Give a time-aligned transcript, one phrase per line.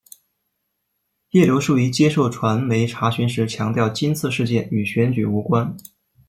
[1.29, 5.77] 叶刘淑仪接受传媒查询时强调今次事件与选举无关。